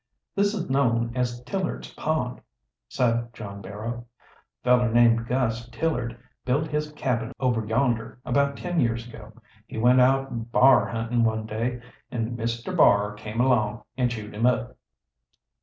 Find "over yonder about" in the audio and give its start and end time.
7.39-8.57